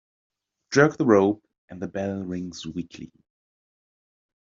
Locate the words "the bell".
1.79-2.23